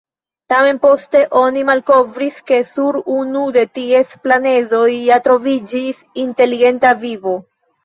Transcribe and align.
Tamen 0.51 0.77
poste 0.85 1.19
oni 1.41 1.65
malkovris, 1.69 2.39
ke 2.53 2.59
sur 2.71 2.97
unu 3.17 3.45
de 3.59 3.65
ties 3.81 4.15
planedoj 4.25 4.89
ja 4.97 5.21
troviĝis 5.29 6.03
inteligenta 6.27 6.99
vivo. 7.07 7.39